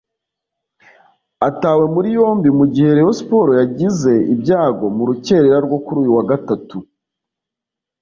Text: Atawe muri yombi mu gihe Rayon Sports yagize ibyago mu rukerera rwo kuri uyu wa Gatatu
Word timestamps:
Atawe 1.47 1.83
muri 1.93 2.07
yombi 2.17 2.49
mu 2.57 2.65
gihe 2.73 2.89
Rayon 2.97 3.15
Sports 3.19 3.55
yagize 3.61 4.11
ibyago 4.33 4.85
mu 4.95 5.03
rukerera 5.09 5.57
rwo 5.65 5.77
kuri 5.83 5.97
uyu 6.03 6.11
wa 6.17 6.23
Gatatu 6.31 6.77